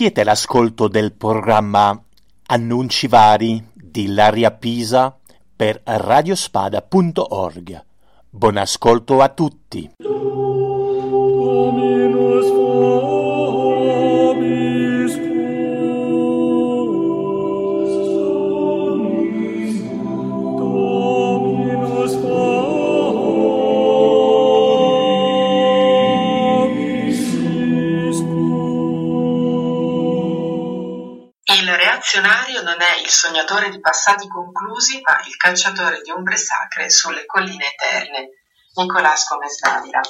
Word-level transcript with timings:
Siete 0.00 0.22
all'ascolto 0.22 0.88
del 0.88 1.12
programma 1.12 2.02
Annunci 2.46 3.06
vari 3.06 3.62
di 3.74 4.06
Laria 4.06 4.50
Pisa 4.50 5.14
per 5.54 5.82
radiospada.org. 5.84 7.84
Buon 8.30 8.56
ascolto 8.56 9.20
a 9.20 9.28
tutti. 9.28 9.90
Il 31.52 31.68
reazionario 31.68 32.62
non 32.62 32.80
è 32.80 33.00
il 33.00 33.08
sognatore 33.08 33.70
di 33.70 33.80
passati 33.80 34.28
conclusi, 34.28 35.00
ma 35.02 35.20
il 35.26 35.36
cacciatore 35.36 36.00
di 36.00 36.12
ombre 36.12 36.36
sacre 36.36 36.88
sulle 36.90 37.26
colline 37.26 37.72
eterne. 37.72 38.28
Nicolás 38.74 39.26
Gomez 39.28 39.58
Davila. 39.58 40.00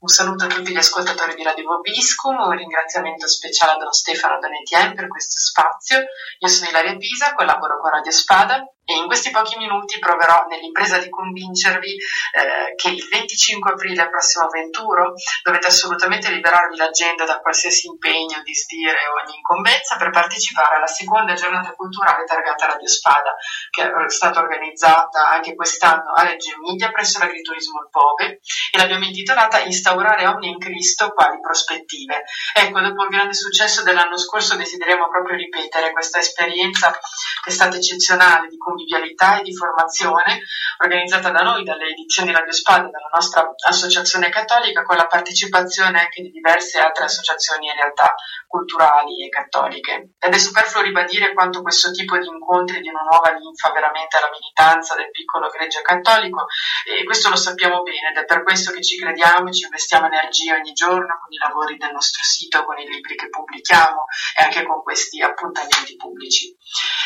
Un 0.00 0.08
saluto 0.08 0.44
a 0.44 0.48
tutti 0.48 0.70
gli 0.70 0.76
ascoltatori 0.76 1.34
di 1.34 1.42
Radio 1.42 1.64
Vobiscum, 1.64 2.38
un 2.38 2.50
ringraziamento 2.50 3.26
speciale 3.26 3.72
a 3.72 3.76
Don 3.76 3.92
Stefano 3.92 4.38
Donetien 4.40 4.94
per 4.94 5.08
questo 5.08 5.38
spazio. 5.38 6.04
Io 6.38 6.48
sono 6.48 6.68
Ilaria 6.68 6.96
Pisa, 6.98 7.32
collaboro 7.32 7.80
con 7.80 7.90
Radio 7.90 8.12
Spada 8.12 8.62
e 8.88 8.96
in 8.96 9.06
questi 9.06 9.28
pochi 9.28 9.58
minuti 9.58 9.98
proverò 9.98 10.46
nell'impresa 10.48 10.96
di 10.96 11.10
convincervi 11.10 11.92
eh, 11.92 12.74
che 12.74 12.88
il 12.88 13.06
25 13.06 13.72
aprile 13.72 14.08
prossimo 14.08 14.48
venturo 14.48 15.12
dovete 15.42 15.66
assolutamente 15.66 16.30
liberarvi 16.30 16.74
l'agenda 16.74 17.26
da 17.26 17.38
qualsiasi 17.40 17.86
impegno, 17.86 18.40
disdire 18.42 18.96
o 19.12 19.20
ogni 19.22 19.36
incombenza 19.36 19.96
per 19.98 20.08
partecipare 20.08 20.76
alla 20.76 20.86
seconda 20.86 21.34
giornata 21.34 21.72
culturale 21.72 22.24
targata 22.24 22.64
Radio 22.64 22.88
Spada, 22.88 23.36
che 23.68 23.82
è 23.82 24.08
stata 24.08 24.40
organizzata 24.40 25.28
anche 25.28 25.54
quest'anno 25.54 26.14
a 26.14 26.22
Reggio 26.22 26.54
Emilia 26.54 26.90
presso 26.90 27.18
l'agriturismo 27.18 27.80
Il 27.80 27.88
Pove 27.90 28.40
e 28.72 28.78
l'abbiamo 28.78 29.04
intitolata 29.04 29.60
Instaurare 29.60 30.26
Omni 30.28 30.48
in 30.48 30.58
Cristo 30.58 31.12
quali 31.12 31.38
prospettive. 31.40 32.24
Ecco, 32.54 32.80
dopo 32.80 33.02
il 33.02 33.10
grande 33.10 33.34
successo 33.34 33.82
dell'anno 33.82 34.16
scorso 34.16 34.56
desideriamo 34.56 35.10
proprio 35.10 35.36
ripetere 35.36 35.92
questa 35.92 36.20
esperienza 36.20 36.90
che 36.90 37.50
è 37.50 37.52
stata 37.52 37.76
eccezionale 37.76 38.48
di 38.48 38.56
convivialità 38.78 39.38
e 39.38 39.42
di 39.42 39.54
formazione 39.54 40.42
organizzata 40.80 41.30
da 41.30 41.42
noi, 41.42 41.64
dalle 41.64 41.88
edizioni 41.88 42.32
Radio 42.32 42.52
Spada, 42.52 42.88
dalla 42.88 43.10
nostra 43.12 43.52
associazione 43.66 44.28
cattolica, 44.28 44.82
con 44.82 44.96
la 44.96 45.06
partecipazione 45.06 45.98
anche 45.98 46.22
di 46.22 46.30
diverse 46.30 46.78
altre 46.78 47.04
associazioni 47.04 47.68
e 47.68 47.74
realtà 47.74 48.14
culturali 48.46 49.24
e 49.24 49.28
cattoliche. 49.28 50.14
Ed 50.18 50.32
è 50.32 50.38
superfluo 50.38 50.82
ribadire 50.82 51.34
quanto 51.34 51.62
questo 51.62 51.90
tipo 51.90 52.16
di 52.16 52.26
incontri 52.26 52.80
di 52.80 52.88
una 52.88 53.02
nuova 53.02 53.32
linfa 53.32 53.72
veramente 53.72 54.16
alla 54.16 54.30
militanza 54.30 54.94
del 54.94 55.10
piccolo 55.10 55.48
gregge 55.48 55.82
cattolico 55.82 56.46
e 56.86 57.04
questo 57.04 57.28
lo 57.28 57.36
sappiamo 57.36 57.82
bene 57.82 58.10
ed 58.10 58.16
è 58.16 58.24
per 58.24 58.42
questo 58.44 58.70
che 58.70 58.82
ci 58.82 58.96
crediamo 58.96 59.48
e 59.48 59.52
ci 59.52 59.64
investiamo 59.64 60.06
energie 60.06 60.54
ogni 60.54 60.72
giorno 60.72 61.18
con 61.18 61.32
i 61.32 61.36
lavori 61.36 61.76
del 61.76 61.92
nostro 61.92 62.22
sito, 62.22 62.64
con 62.64 62.78
i 62.78 62.88
libri 62.88 63.16
che 63.16 63.28
pubblichiamo 63.28 64.04
e 64.38 64.42
anche 64.44 64.62
con 64.64 64.82
questi 64.82 65.20
appuntamenti 65.20 65.96
pubblici. 65.96 66.54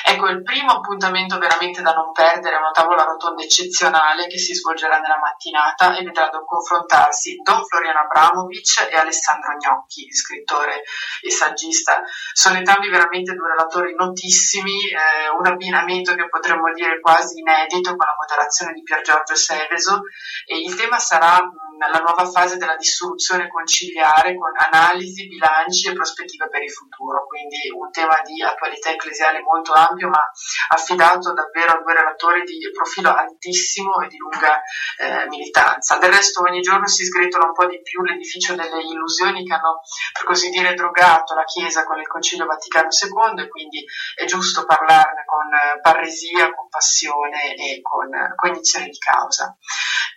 Ecco, 0.05 0.27
il 0.29 0.43
primo 0.43 0.73
appuntamento 0.73 1.39
veramente 1.39 1.62
da 1.71 1.93
non 1.93 2.13
perdere 2.13 2.57
una 2.57 2.73
tavola 2.73 3.05
rotonda 3.05 3.43
eccezionale 3.43 4.27
che 4.27 4.39
si 4.39 4.55
svolgerà 4.55 4.99
nella 4.99 5.19
mattinata 5.19 5.97
e 5.97 6.03
vedrà 6.03 6.29
confrontarsi 6.45 7.37
Don 7.43 7.65
Floriano 7.65 8.01
Abramovic 8.01 8.89
e 8.91 8.97
Alessandro 8.97 9.55
Gnocchi, 9.57 10.13
scrittore 10.13 10.83
e 11.23 11.31
saggista. 11.31 12.03
Sono 12.33 12.57
entrambi 12.57 12.89
veramente 12.89 13.35
due 13.35 13.49
relatori 13.51 13.95
notissimi, 13.95 14.89
eh, 14.91 15.29
un 15.39 15.47
abbinamento 15.47 16.15
che 16.15 16.29
potremmo 16.29 16.73
dire 16.73 17.01
quasi 17.01 17.39
inedito 17.39 17.95
con 17.95 18.07
la 18.07 18.17
moderazione 18.19 18.73
di 18.73 18.83
Pier 18.83 19.03
Giorgio 19.03 19.35
Seveso 19.35 20.03
e 20.45 20.59
il 20.59 20.75
tema 20.75 20.99
sarà 20.99 21.39
la 21.79 21.99
nuova 21.99 22.29
fase 22.31 22.57
della 22.57 22.77
dissoluzione 22.77 23.49
conciliare 23.49 24.37
con 24.37 24.53
analisi, 24.55 25.29
bilanci 25.29 25.89
e 25.89 25.93
prospettive 25.93 26.49
per 26.49 26.63
il 26.63 26.71
futuro, 26.71 27.27
quindi 27.27 27.59
un 27.75 27.91
tema 27.91 28.21
di 28.25 28.43
attualità 28.43 28.91
ecclesiale 28.91 29.41
molto 29.41 29.73
ampio 29.73 30.09
ma 30.09 30.21
affidato 30.69 31.33
davvero 31.33 31.73
a 31.73 31.83
due 31.83 31.95
relatori 31.95 32.45
di 32.45 32.59
profilo 32.73 33.15
altissimo 33.15 34.01
e 34.01 34.09
di 34.09 34.17
lunga 34.17 34.61
eh, 34.99 35.29
militanza. 35.29 35.99
Del 35.99 36.13
resto 36.13 36.43
ogni 36.43 36.61
giorno 36.61 36.87
si 36.87 37.05
sgretola 37.05 37.47
un 37.47 37.53
po' 37.53 37.67
di 37.67 37.81
più 37.83 38.03
l'edificio 38.03 38.55
delle 38.55 38.83
illusioni 38.83 39.45
che 39.45 39.55
hanno 39.55 39.81
per 40.13 40.25
così 40.25 40.51
dire 40.51 40.75
drogato 40.75 41.35
la 41.35 41.45
Chiesa 41.45 41.85
con 41.85 41.99
il 41.99 42.07
Concilio 42.07 42.47
Vaticano 42.47 42.89
II 42.91 43.43
e 43.43 43.49
quindi 43.49 43.85
è 44.15 44.25
giusto 44.25 44.65
parlarne 44.65 45.25
con 45.25 45.47
eh, 45.53 45.81
parresia, 45.81 46.53
con 46.55 46.69
passione 46.69 47.55
e 47.55 47.81
con 47.83 48.09
cognizione 48.37 48.87
di 48.87 48.99
causa. 48.99 49.57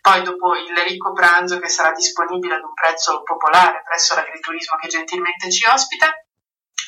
Poi 0.06 0.22
dopo 0.22 0.54
il 0.54 0.78
ricco 0.88 1.14
pranzo 1.14 1.58
che 1.58 1.68
sarà 1.68 1.92
disponibile 1.92 2.54
ad 2.54 2.62
un 2.62 2.76
prezzo 2.76 3.24
popolare 3.24 3.82
presso 3.84 4.14
l'agriturismo 4.14 4.78
che 4.78 4.88
gentilmente 4.88 5.50
ci 5.50 5.66
ospita, 5.66 6.14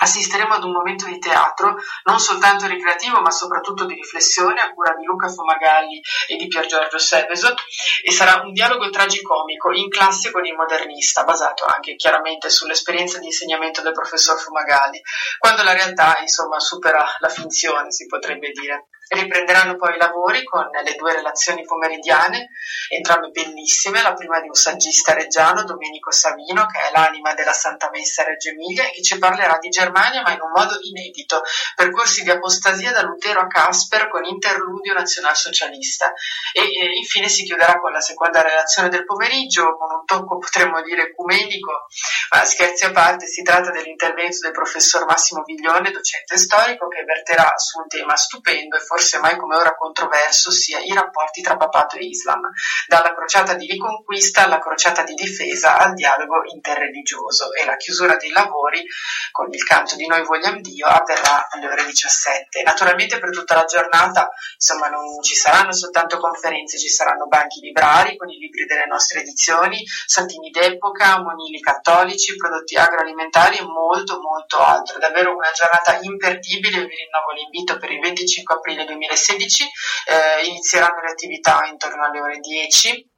assisteremo 0.02 0.54
ad 0.54 0.64
un 0.64 0.72
momento 0.72 1.08
di 1.08 1.18
teatro 1.18 1.78
non 2.04 2.20
soltanto 2.20 2.68
ricreativo 2.68 3.20
ma 3.20 3.32
soprattutto 3.32 3.86
di 3.86 3.96
riflessione 3.96 4.62
a 4.62 4.72
cura 4.72 4.94
di 4.94 5.04
Luca 5.04 5.30
Fumagalli 5.30 6.00
e 6.28 6.36
di 6.36 6.46
Pier 6.46 6.68
Giorgio 6.68 7.00
Seveso 7.00 7.56
e 8.04 8.12
sarà 8.12 8.44
un 8.44 8.54
dialogo 8.54 8.88
tragicomico 8.92 9.72
in 9.72 9.90
classe 9.90 10.30
con 10.30 10.46
il 10.46 10.54
modernista 10.54 11.24
basato 11.24 11.66
anche 11.66 11.96
chiaramente 11.96 12.52
sull'esperienza 12.52 13.18
di 13.18 13.26
insegnamento 13.26 13.82
del 13.82 13.94
professor 13.94 14.38
Fumagalli 14.38 15.02
quando 15.40 15.64
la 15.64 15.74
realtà 15.74 16.18
insomma 16.22 16.60
supera 16.60 17.04
la 17.18 17.30
finzione 17.30 17.92
si 17.92 18.06
potrebbe 18.06 18.52
dire 18.52 18.90
Riprenderanno 19.10 19.76
poi 19.76 19.96
i 19.96 19.98
lavori 19.98 20.44
con 20.44 20.68
le 20.84 20.96
due 20.96 21.14
relazioni 21.14 21.64
pomeridiane, 21.64 22.50
entrambe 22.90 23.30
bellissime, 23.30 24.02
la 24.02 24.14
prima 24.14 24.40
di 24.42 24.48
un 24.48 24.54
saggista 24.54 25.14
reggiano, 25.14 25.64
Domenico 25.64 26.12
Savino, 26.12 26.66
che 26.66 26.80
è 26.80 26.92
l'anima 26.92 27.34
della 27.34 27.54
Santa 27.54 27.90
Messa 27.92 28.24
Reggio 28.24 28.50
Emilia 28.50 28.86
e 28.86 28.92
che 28.92 29.02
ci 29.02 29.18
parlerà 29.18 29.58
di 29.60 29.70
Germania 29.70 30.22
ma 30.22 30.34
in 30.34 30.42
un 30.42 30.52
modo 30.54 30.78
inedito, 30.82 31.42
percorsi 31.76 32.24
di 32.24 32.30
apostasia 32.30 32.92
da 32.92 33.02
Lutero 33.02 33.40
a 33.40 33.48
Casper 33.48 34.10
con 34.10 34.26
interludio 34.26 34.94
nazionalsocialista. 34.94 36.12
E, 36.54 36.62
e 36.62 36.98
infine 36.98 37.30
si 37.30 37.44
chiuderà 37.44 37.80
con 37.80 37.92
la 37.92 38.02
seconda 38.02 38.42
relazione 38.42 38.90
del 38.90 39.06
pomeriggio, 39.06 39.78
con 39.78 39.90
un 39.92 40.06
tocco 40.06 40.38
potremmo 40.38 40.82
dire 40.82 41.04
ecumenico, 41.04 41.88
ma 42.34 42.44
scherzi 42.44 42.86
a 42.86 42.92
parte, 42.92 43.26
si 43.26 43.42
tratta 43.42 43.72
dell'intervento 43.72 44.40
del 44.42 44.52
professor 44.52 45.06
Massimo 45.06 45.44
Viglione, 45.44 45.92
docente 45.92 46.38
storico, 46.38 46.88
che 46.88 47.04
verterà 47.04 47.54
su 47.58 47.80
un 47.80 47.88
tema 47.88 48.16
stupendo 48.16 48.76
e 48.76 48.80
forse 48.80 48.97
mai 49.20 49.38
come 49.38 49.56
ora 49.56 49.76
controverso, 49.76 50.52
sia 50.52 50.80
i 50.80 50.94
rapporti 50.94 51.42
tra 51.42 51.58
papato 51.58 51.98
e 51.98 52.06
Islam, 52.06 52.42
dalla 52.88 53.14
crociata 53.14 53.54
di 53.54 53.66
riconquista 53.68 54.44
alla 54.44 54.60
crociata 54.60 55.04
di 55.04 55.14
difesa 55.14 55.78
al 55.78 55.94
dialogo 55.94 56.44
interreligioso 56.52 57.54
e 57.54 57.66
la 57.66 57.76
chiusura 57.76 58.16
dei 58.16 58.32
lavori 58.32 58.86
con 59.32 59.48
il 59.52 59.64
canto 59.64 59.96
di 59.96 60.08
Noi 60.08 60.24
vogliamo 60.24 60.62
Dio 60.62 60.88
avverrà 60.88 61.48
alle 61.50 61.68
ore 61.68 61.86
17. 61.86 62.64
Naturalmente 62.64 63.20
per 63.20 63.32
tutta 63.32 63.56
la 63.56 63.66
giornata 63.66 64.30
insomma 64.56 64.88
non 64.88 65.22
ci 65.22 65.36
saranno 65.36 65.74
soltanto 65.74 66.18
conferenze, 66.18 66.78
ci 66.78 66.90
saranno 66.90 67.28
banchi 67.28 67.60
librari 67.62 68.18
con 68.18 68.30
i 68.30 68.38
libri 68.38 68.66
delle 68.66 68.86
nostre 68.88 69.22
edizioni, 69.22 69.84
santini 70.06 70.50
d'epoca, 70.50 71.22
monili 71.22 71.60
cattolici, 71.60 72.36
prodotti 72.36 72.76
agroalimentari 72.76 73.58
e 73.58 73.64
molto 73.64 74.20
molto 74.20 74.58
altro. 74.58 75.00
Davvero 75.00 75.36
una 75.36 75.52
giornata 75.54 76.00
imperdibile, 76.02 76.86
vi 76.86 76.96
rinnovo 76.96 77.32
l'invito 77.36 77.78
per 77.78 77.92
il 77.92 78.00
25 78.00 78.56
aprile 78.56 78.86
2016, 78.88 79.64
eh, 79.64 80.48
inizieranno 80.48 81.02
le 81.02 81.12
attività 81.12 81.66
intorno 81.70 82.06
alle 82.06 82.20
ore 82.20 82.40
10 82.40 83.16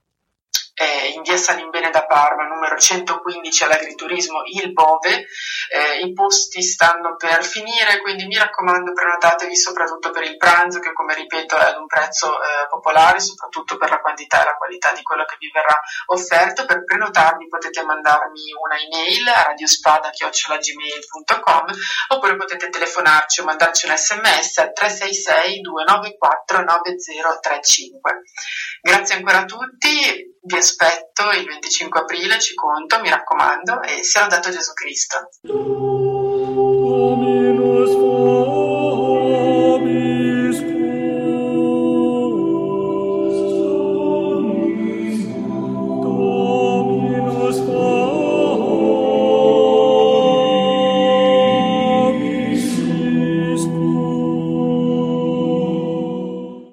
eh, 0.80 1.10
in 1.10 1.24
via 1.24 1.36
Salimbene 1.36 1.90
da 1.90 2.06
Parma, 2.06 2.46
numero 2.46 2.78
115 2.78 3.64
all'agriturismo 3.66 4.44
Il 4.46 4.72
Bove. 4.72 5.28
Eh, 5.70 6.00
I 6.06 6.14
posti 6.14 6.62
stanno 6.62 7.18
per 7.18 7.44
finire, 7.44 8.00
quindi 8.00 8.26
mi 8.26 8.38
raccomando 8.38 8.94
prenotatevi 8.94 9.58
soprattutto 9.58 10.12
per 10.12 10.24
il 10.24 10.38
pranzo 10.38 10.80
che 10.80 10.94
come 10.94 11.16
ripeto 11.16 11.58
è 11.58 11.66
ad 11.66 11.76
un 11.78 11.86
prezzo 11.86 12.32
eh, 12.32 12.66
popolare, 12.70 13.20
soprattutto 13.20 13.76
per 13.76 13.90
la 13.90 14.00
quantità 14.00 14.42
e 14.42 14.46
la 14.46 14.56
qualità 14.56 14.94
di 14.94 15.04
quello 15.04 15.26
che 15.26 15.36
vi 15.38 15.52
verrà 15.52 15.78
offerto. 16.08 16.66
Per 16.66 16.86
prenotarvi 16.86 17.50
potete 17.50 17.84
mandarmi 17.84 18.54
una 18.64 18.78
email 18.78 19.28
a 19.28 19.44
radiospada.gmail.com 19.48 21.66
oppure 22.16 22.38
potete 22.38 22.70
telefonarci 22.70 23.42
o 23.42 23.44
mandarci 23.44 23.86
un 23.86 23.98
sms 23.98 24.60
al 24.60 24.72
366 24.72 25.60
294 25.60 26.64
9035. 26.64 28.22
Grazie 28.82 29.16
ancora 29.16 29.40
a 29.40 29.46
tutti, 29.46 30.38
vi 30.42 30.56
aspetto 30.70 31.32
il 31.32 31.46
25 31.46 32.00
aprile, 32.00 32.40
ci 32.40 32.54
conto, 32.54 33.00
mi 33.00 33.10
raccomando, 33.10 33.82
e 33.82 34.04
sia 34.04 34.22
lodato 34.22 34.52
Gesù 34.52 34.74
Cristo. 34.74 35.30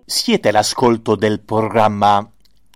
Siete 0.07 0.49
all'ascolto 0.49 1.15
del 1.15 1.41
programma 1.41 2.29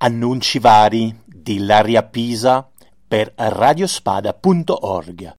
Annunci 0.02 0.58
vari 0.58 1.14
di 1.26 1.58
Laria 1.58 2.02
Pisa 2.02 2.66
per 3.06 3.34
radiospada.org. 3.36 5.34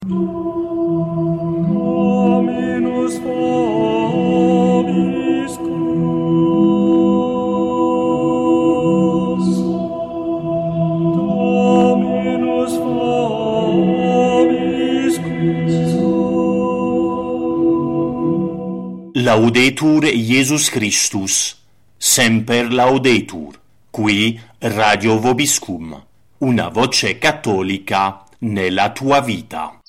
Laudetur 19.14 20.06
Jesus 20.06 20.70
Christus, 20.70 21.58
semper 21.98 22.72
laudetur, 22.72 23.60
qui 23.92 24.40
Radio 24.60 25.20
Vobiscum, 25.20 26.02
una 26.40 26.70
voce 26.70 27.18
cattolica 27.18 28.24
nella 28.40 28.92
tua 28.92 29.20
vita. 29.20 29.81